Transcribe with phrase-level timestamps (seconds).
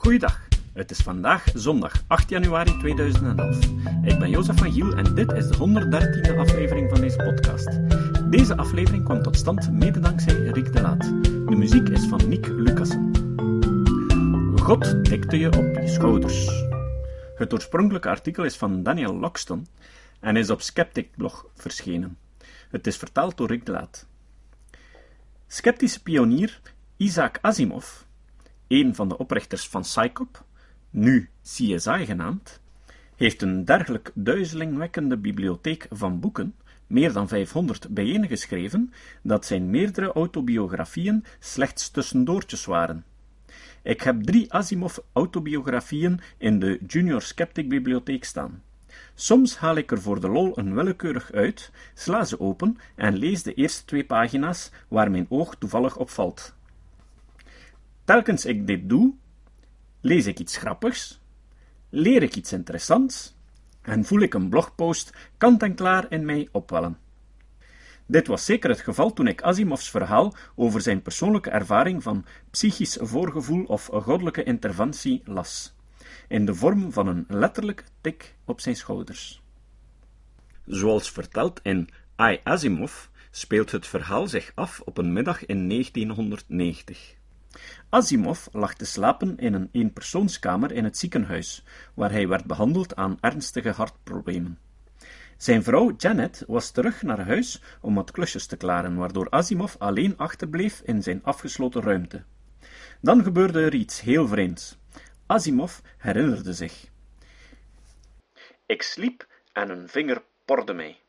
[0.00, 3.58] Goeiedag, het is vandaag zondag 8 januari 2011.
[4.02, 7.68] Ik ben Jozef van Giel en dit is de 113e aflevering van deze podcast.
[8.30, 11.00] Deze aflevering kwam tot stand mede dankzij Rick de Laat.
[11.22, 13.10] De muziek is van Nick Lucassen.
[14.56, 16.64] God tikte je op je schouders.
[17.34, 19.66] Het oorspronkelijke artikel is van Daniel Loxton
[20.20, 22.18] en is op Skeptic blog verschenen.
[22.70, 24.06] Het is vertaald door Rick de Laat.
[25.46, 26.60] Sceptische pionier
[26.96, 28.02] Isaac Asimov,
[28.70, 30.44] een van de oprichters van Psychop,
[30.90, 32.60] nu CSI genaamd,
[33.16, 36.54] heeft een dergelijk duizelingwekkende bibliotheek van boeken,
[36.86, 38.92] meer dan 500 bijeengeschreven,
[39.22, 43.04] dat zijn meerdere autobiografieën slechts tussendoortjes waren.
[43.82, 48.62] Ik heb drie Asimov-autobiografieën in de Junior Skeptic bibliotheek staan.
[49.14, 53.42] Soms haal ik er voor de lol een willekeurig uit, sla ze open en lees
[53.42, 56.58] de eerste twee pagina's waar mijn oog toevallig opvalt.
[58.10, 59.14] Telkens ik dit doe,
[60.00, 61.20] lees ik iets grappigs,
[61.88, 63.36] leer ik iets interessants
[63.82, 66.98] en voel ik een blogpost kant en klaar in mij opwellen.
[68.06, 72.98] Dit was zeker het geval toen ik Asimovs verhaal over zijn persoonlijke ervaring van psychisch
[73.00, 75.74] voorgevoel of goddelijke interventie las,
[76.28, 79.42] in de vorm van een letterlijke tik op zijn schouders.
[80.66, 81.88] Zoals verteld in
[82.22, 87.18] I Asimov speelt het verhaal zich af op een middag in 1990.
[87.88, 93.18] Asimov lag te slapen in een eenpersoonskamer in het ziekenhuis, waar hij werd behandeld aan
[93.20, 94.58] ernstige hartproblemen.
[95.36, 100.16] Zijn vrouw Janet was terug naar huis om wat klusjes te klaren, waardoor Asimov alleen
[100.16, 102.22] achterbleef in zijn afgesloten ruimte.
[103.00, 104.78] Dan gebeurde er iets heel vreemds.
[105.26, 106.86] Asimov herinnerde zich.
[108.66, 110.99] Ik sliep en een vinger porde mij.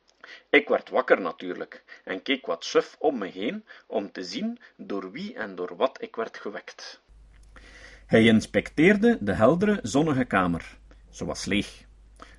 [0.52, 5.12] Ik werd wakker natuurlijk en keek wat suf om me heen om te zien door
[5.12, 7.02] wie en door wat ik werd gewekt.
[8.06, 10.78] Hij inspecteerde de heldere, zonnige kamer.
[11.10, 11.86] Ze was leeg.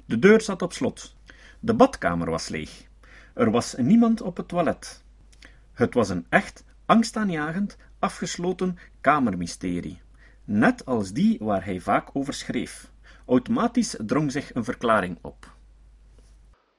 [0.04, 1.16] De deur zat op slot.
[1.60, 2.84] De badkamer was leeg.
[3.34, 5.04] Er was niemand op het toilet.
[5.72, 10.00] Het was een echt, angstaanjagend, afgesloten kamermysterie.
[10.44, 12.90] Net als die waar hij vaak over schreef.
[13.26, 15.51] Automatisch drong zich een verklaring op.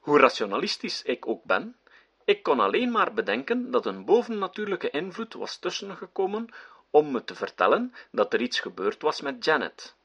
[0.03, 1.75] Hoe rationalistisch ik ook ben,
[2.23, 6.49] ik kon alleen maar bedenken dat een bovennatuurlijke invloed was tussengekomen
[6.89, 9.95] om me te vertellen dat er iets gebeurd was met Janet.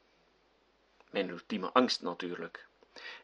[1.11, 2.67] Mijn ultieme angst natuurlijk.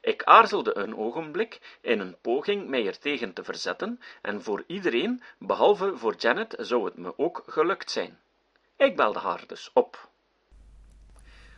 [0.01, 5.21] Ik aarzelde een ogenblik in een poging mij er tegen te verzetten, en voor iedereen,
[5.37, 8.19] behalve voor Janet, zou het me ook gelukt zijn.
[8.77, 10.09] Ik belde haar dus op.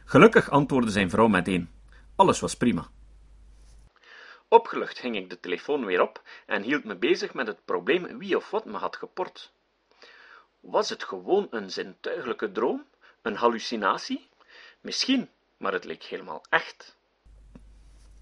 [0.06, 1.70] Gelukkig antwoordde zijn vrouw meteen.
[2.16, 2.90] Alles was prima.
[4.50, 8.38] Opgelucht hing ik de telefoon weer op en hield me bezig met het probleem wie
[8.38, 9.52] of wat me had geport.
[10.60, 12.86] Was het gewoon een zintuiglijke droom?
[13.22, 14.30] Een hallucinatie?
[14.82, 16.98] Misschien, maar het leek helemaal echt.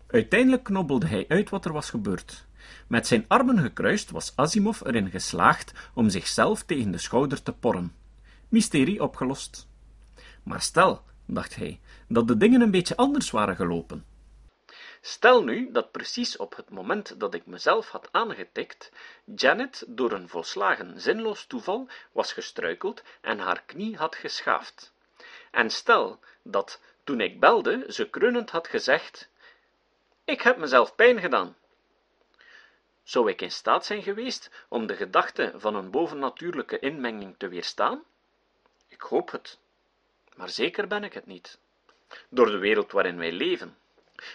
[0.08, 2.46] Uiteindelijk knobbelde hij uit wat er was gebeurd.
[2.88, 7.96] Met zijn armen gekruist was Asimov erin geslaagd om zichzelf tegen de schouder te porren.
[8.50, 9.68] Mysterie opgelost.
[10.44, 14.06] Maar stel, dacht hij, dat de dingen een beetje anders waren gelopen.
[15.08, 18.92] Stel nu dat precies op het moment dat ik mezelf had aangetikt,
[19.36, 24.94] Janet door een volslagen zinloos toeval was gestruikeld en haar knie had geschaafd.
[25.52, 29.30] En stel dat, toen ik belde, ze kreunend had gezegd:
[30.24, 31.58] Ik heb mezelf pijn gedaan.
[33.04, 38.04] Zou ik in staat zijn geweest om de gedachte van een bovennatuurlijke inmenging te weerstaan?
[38.88, 39.60] Ik hoop het,
[40.36, 41.60] maar zeker ben ik het niet.
[42.30, 43.78] Door de wereld waarin wij leven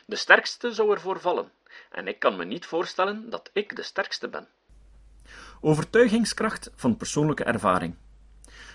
[0.07, 1.53] de sterkste zou ervoor vallen,
[1.91, 4.49] en ik kan me niet voorstellen dat ik de sterkste ben.
[5.61, 7.97] Overtuigingskracht van persoonlijke ervaring.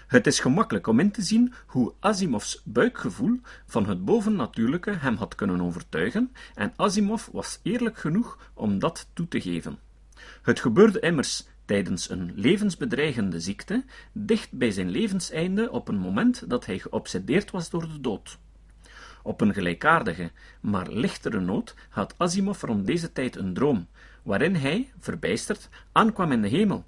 [0.07, 5.35] Het is gemakkelijk om in te zien hoe Asimovs buikgevoel van het bovennatuurlijke hem had
[5.35, 9.79] kunnen overtuigen, en Asimov was eerlijk genoeg om dat toe te geven.
[10.41, 16.65] Het gebeurde immers tijdens een levensbedreigende ziekte, dicht bij zijn levenseinde op een moment dat
[16.65, 18.37] hij geobsedeerd was door de dood.
[19.25, 20.31] Op een gelijkaardige,
[20.61, 23.87] maar lichtere noot had Asimov rond deze tijd een droom,
[24.23, 26.83] waarin hij, verbijsterd, aankwam in de hemel.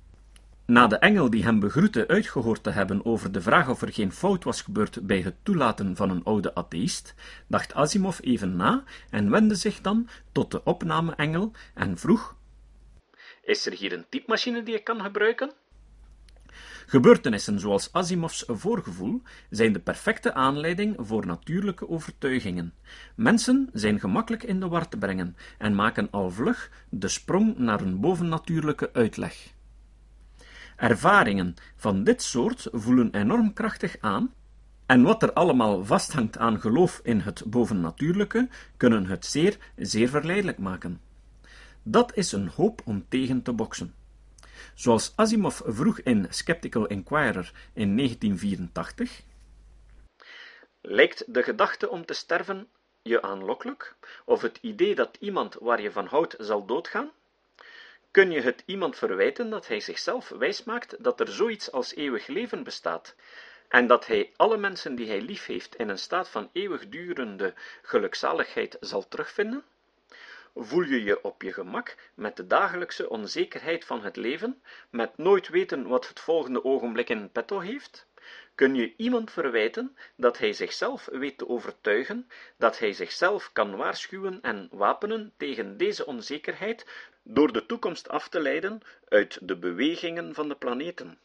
[0.66, 4.12] Na de engel die hem begroette uitgehoord te hebben over de vraag of er geen
[4.12, 7.14] fout was gebeurd bij het toelaten van een oude atheïst,
[7.48, 12.36] dacht Asimov even na en wendde zich dan tot de opname-engel en vroeg:
[13.44, 15.52] Is er hier een typemachine die ik kan gebruiken?
[16.90, 22.74] Gebeurtenissen zoals Asimovs voorgevoel zijn de perfecte aanleiding voor natuurlijke overtuigingen.
[23.16, 27.82] Mensen zijn gemakkelijk in de war te brengen en maken al vlug de sprong naar
[27.82, 29.54] een bovennatuurlijke uitleg.
[30.76, 34.34] Ervaringen van dit soort voelen enorm krachtig aan
[34.86, 40.58] En wat er allemaal vasthangt aan geloof in het bovennatuurlijke, kunnen het zeer, zeer verleidelijk
[40.58, 41.02] maken.
[41.84, 43.94] Dat is een hoop om tegen te boksen.
[44.76, 49.22] Zoals Asimov vroeg in Skeptical Inquirer in 1984.
[50.82, 52.70] Lijkt de gedachte om te sterven
[53.02, 53.96] je aanlokkelijk?
[54.26, 57.12] Of het idee dat iemand waar je van houdt zal doodgaan?
[58.12, 62.64] Kun je het iemand verwijten dat hij zichzelf wijsmaakt dat er zoiets als eeuwig leven
[62.64, 63.16] bestaat,
[63.68, 68.78] en dat hij alle mensen die hij lief heeft in een staat van eeuwigdurende gelukzaligheid
[68.80, 69.64] zal terugvinden?
[70.60, 75.50] Voel je je op je gemak met de dagelijkse onzekerheid van het leven, met nooit
[75.50, 78.08] weten wat het volgende ogenblik in petto heeft?
[78.56, 84.42] Kun je iemand verwijten dat hij zichzelf weet te overtuigen, dat hij zichzelf kan waarschuwen
[84.42, 86.86] en wapenen tegen deze onzekerheid
[87.24, 91.20] door de toekomst af te leiden uit de bewegingen van de planeten?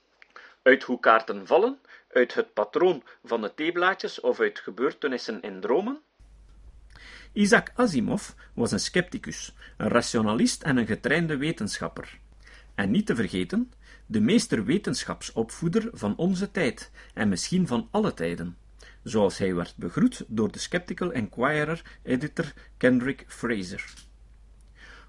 [0.62, 6.02] Uit hoe kaarten vallen, uit het patroon van de theeblaadjes of uit gebeurtenissen in dromen?
[7.32, 12.19] Isaac Asimov was een scepticus, een rationalist en een getrainde wetenschapper.
[12.75, 13.73] En niet te vergeten,
[14.06, 18.56] de meester wetenschapsopvoeder van onze tijd en misschien van alle tijden,
[19.02, 23.94] zoals hij werd begroet door de Skeptical Inquirer-editor Kendrick Fraser.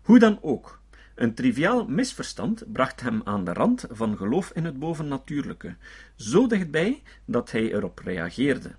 [0.01, 0.81] Hoe dan ook,
[1.15, 5.75] een triviaal misverstand bracht hem aan de rand van geloof in het bovennatuurlijke,
[6.15, 8.71] zo dichtbij dat hij erop reageerde.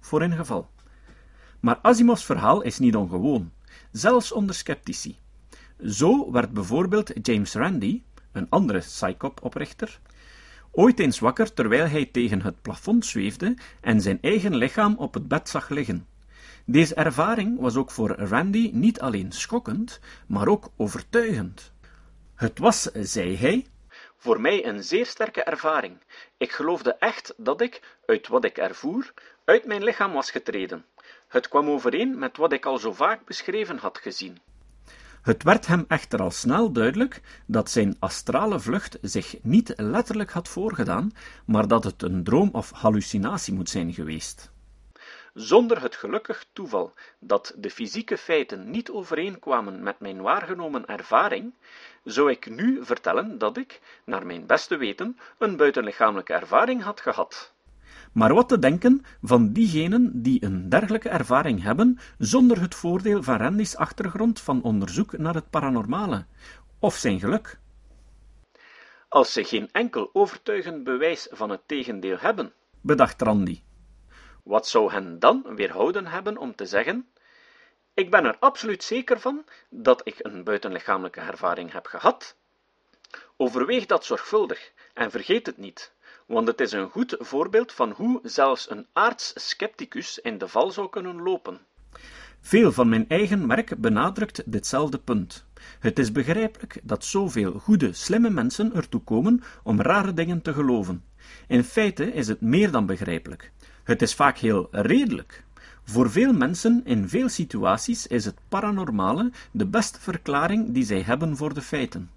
[0.00, 0.72] Voor een geval.
[1.64, 3.52] Maar Asimovs verhaal is niet ongewoon,
[3.92, 5.18] zelfs onder sceptici.
[5.86, 10.00] Zo werd bijvoorbeeld James Randi, een andere psychop-oprichter,
[10.70, 15.28] ooit eens wakker terwijl hij tegen het plafond zweefde en zijn eigen lichaam op het
[15.28, 16.06] bed zag liggen.
[16.64, 21.72] Deze ervaring was ook voor Randy niet alleen schokkend, maar ook overtuigend.
[22.34, 23.66] Het was, zei hij,
[24.16, 25.98] voor mij een zeer sterke ervaring.
[26.36, 29.12] Ik geloofde echt dat ik, uit wat ik ervoer,
[29.44, 30.84] uit mijn lichaam was getreden.
[31.34, 34.38] Het kwam overeen met wat ik al zo vaak beschreven had gezien.
[35.22, 40.48] Het werd hem echter al snel duidelijk dat zijn astrale vlucht zich niet letterlijk had
[40.48, 41.12] voorgedaan,
[41.46, 44.50] maar dat het een droom of hallucinatie moet zijn geweest.
[45.32, 51.54] Zonder het gelukkig toeval dat de fysieke feiten niet overeenkwamen met mijn waargenomen ervaring,
[52.04, 57.52] zou ik nu vertellen dat ik, naar mijn beste weten, een buitenlichamelijke ervaring had gehad.
[58.14, 63.36] Maar wat te denken van diegenen die een dergelijke ervaring hebben, zonder het voordeel van
[63.36, 66.26] Randy's achtergrond van onderzoek naar het paranormale,
[66.78, 67.58] of zijn geluk?
[69.08, 73.62] Als ze geen enkel overtuigend bewijs van het tegendeel hebben, bedacht Randy.
[74.42, 77.08] Wat zou hen dan weerhouden hebben om te zeggen:
[77.94, 82.36] Ik ben er absoluut zeker van dat ik een buitenlichamelijke ervaring heb gehad?
[83.36, 85.93] Overweeg dat zorgvuldig en vergeet het niet
[86.26, 90.88] want het is een goed voorbeeld van hoe zelfs een aarts-scepticus in de val zou
[90.88, 91.60] kunnen lopen.
[92.40, 95.44] Veel van mijn eigen werk benadrukt ditzelfde punt.
[95.78, 101.04] Het is begrijpelijk dat zoveel goede, slimme mensen ertoe komen om rare dingen te geloven.
[101.48, 103.52] In feite is het meer dan begrijpelijk.
[103.84, 105.44] Het is vaak heel redelijk.
[105.84, 111.36] Voor veel mensen in veel situaties is het paranormale de beste verklaring die zij hebben
[111.36, 112.10] voor de feiten.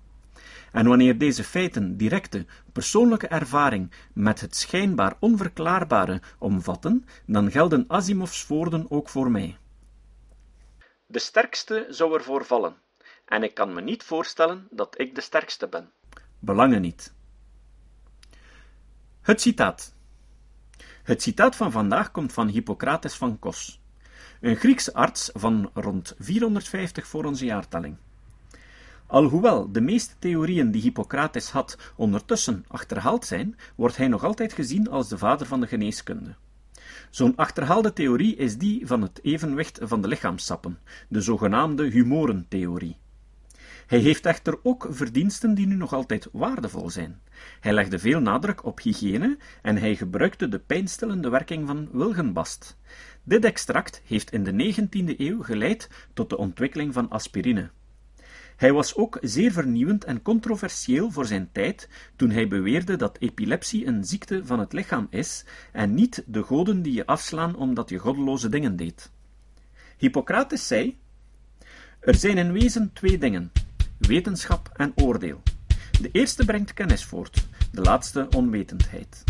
[0.78, 8.48] En wanneer deze feiten directe, persoonlijke ervaring met het schijnbaar onverklaarbare omvatten, dan gelden Asimovs
[8.48, 9.58] woorden ook voor mij.
[11.06, 12.76] De sterkste zou ervoor vallen,
[13.26, 15.92] en ik kan me niet voorstellen dat ik de sterkste ben.
[16.40, 17.14] Belangen niet.
[19.22, 19.96] Het citaat.
[21.04, 23.82] Het citaat van vandaag komt van Hippocrates van Kos,
[24.42, 27.98] een Griekse arts van rond 450 voor onze jaartelling.
[29.08, 34.90] Alhoewel de meeste theorieën die Hippocrates had ondertussen achterhaald zijn, wordt hij nog altijd gezien
[34.90, 36.36] als de vader van de geneeskunde.
[37.10, 42.98] Zo'n achterhaalde theorie is die van het evenwicht van de lichaamsappen, de zogenaamde humorentheorie.
[43.88, 47.22] Hij heeft echter ook verdiensten die nu nog altijd waardevol zijn.
[47.60, 52.78] Hij legde veel nadruk op hygiëne en hij gebruikte de pijnstillende werking van wilgenbast.
[53.24, 57.70] Dit extract heeft in de 19e eeuw geleid tot de ontwikkeling van aspirine.
[58.58, 63.88] Hij was ook zeer vernieuwend en controversieel voor zijn tijd toen hij beweerde dat epilepsie
[63.88, 67.98] een ziekte van het lichaam is en niet de goden die je afslaan omdat je
[67.98, 69.12] goddeloze dingen deed.
[69.98, 70.98] Hippocrates zei:
[72.00, 73.52] Er zijn in wezen twee dingen:
[73.98, 75.42] wetenschap en oordeel.
[76.02, 79.24] De eerste brengt kennis voort, de laatste onwetendheid.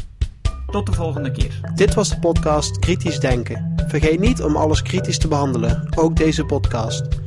[0.67, 1.72] Tot de volgende keer.
[1.75, 3.74] Dit was de podcast Kritisch Denken.
[3.88, 7.26] Vergeet niet om alles kritisch te behandelen, ook deze podcast.